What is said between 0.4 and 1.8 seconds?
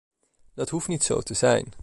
Dat hoeft niet zo te zijn.